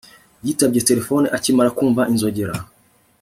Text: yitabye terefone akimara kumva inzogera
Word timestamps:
yitabye 0.45 0.79
terefone 0.89 1.27
akimara 1.37 1.69
kumva 1.77 2.01
inzogera 2.11 2.53